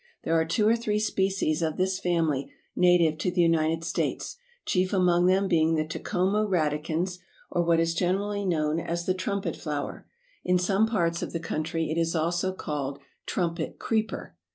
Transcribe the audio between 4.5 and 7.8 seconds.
chief among them being the Tecoma radicans, or what